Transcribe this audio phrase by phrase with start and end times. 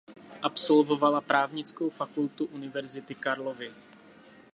[0.41, 3.69] Absolvovala Právnickou fakultu Univerzity Karlovy.